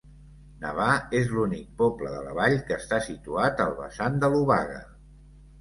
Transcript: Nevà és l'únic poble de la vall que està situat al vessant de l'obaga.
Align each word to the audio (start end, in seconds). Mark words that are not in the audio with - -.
Nevà 0.61 0.87
és 1.19 1.27
l'únic 1.33 1.67
poble 1.83 2.13
de 2.13 2.23
la 2.29 2.33
vall 2.39 2.57
que 2.71 2.79
està 2.85 2.99
situat 3.11 3.63
al 3.67 3.77
vessant 3.83 4.21
de 4.25 4.31
l'obaga. 4.37 4.83